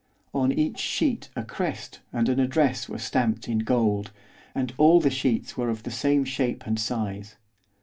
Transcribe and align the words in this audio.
On 0.33 0.51
each 0.51 0.79
sheet 0.79 1.29
a 1.35 1.43
crest 1.43 1.99
and 2.11 2.27
an 2.27 2.39
address 2.39 2.89
were 2.89 2.97
stamped 2.97 3.47
in 3.47 3.59
gold, 3.59 4.09
and 4.55 4.73
all 4.79 4.99
the 4.99 5.11
sheets 5.11 5.55
were 5.55 5.69
of 5.69 5.83
the 5.83 5.91
same 5.91 6.25
shape 6.25 6.65
and 6.65 6.79
size. 6.79 7.35